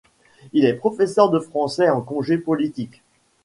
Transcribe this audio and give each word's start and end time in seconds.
Il 0.53 0.65
est 0.65 0.73
professeur 0.73 1.29
de 1.29 1.37
français 1.37 1.87
en 1.87 2.01
congé 2.01 2.39
politique. 2.39 3.03